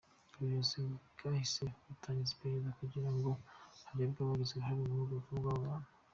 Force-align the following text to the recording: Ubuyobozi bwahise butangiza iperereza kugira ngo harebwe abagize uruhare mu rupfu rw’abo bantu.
Ubuyobozi 0.35 0.79
bwahise 1.13 1.63
butangiza 1.87 2.31
iperereza 2.35 2.69
kugira 2.79 3.09
ngo 3.15 3.31
harebwe 3.87 4.19
abagize 4.21 4.51
uruhare 4.53 4.81
mu 4.89 5.03
rupfu 5.11 5.31
rw’abo 5.39 5.59
bantu. 5.67 5.89